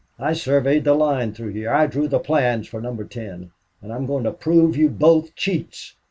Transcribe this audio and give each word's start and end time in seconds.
I 0.17 0.33
surveyed 0.33 0.83
the 0.83 0.95
line 0.95 1.31
through 1.31 1.49
here. 1.51 1.71
I 1.71 1.85
drew 1.85 2.07
the 2.07 2.17
plans 2.17 2.65
for 2.67 2.81
Number 2.81 3.03
Ten. 3.03 3.51
And 3.83 3.93
I'm 3.93 4.07
going 4.07 4.23
to 4.23 4.31
prove 4.31 4.75
you 4.75 4.89
both 4.89 5.35
cheats. 5.35 5.93